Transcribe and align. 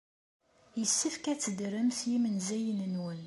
Yessefk 0.79 1.25
ad 1.31 1.39
teddrem 1.39 1.89
s 1.97 1.99
yimenzayen-nwen. 2.09 3.19